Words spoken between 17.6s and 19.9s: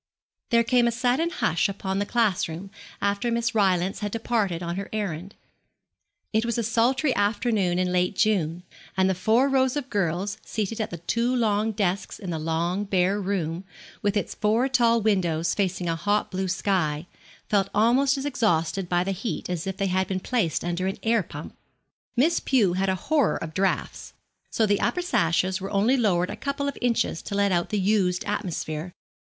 almost as exhausted by the heat as if they